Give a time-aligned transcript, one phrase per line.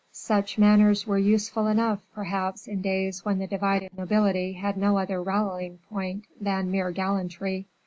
[0.11, 5.21] "Such manners were useful enough, perhaps, in days when the divided nobility had no other
[5.21, 7.67] rallying point than mere gallantry.